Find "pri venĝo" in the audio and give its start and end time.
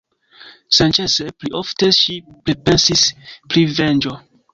3.53-4.17